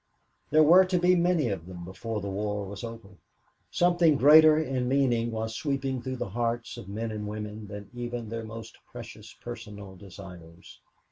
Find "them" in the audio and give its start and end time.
1.67-1.85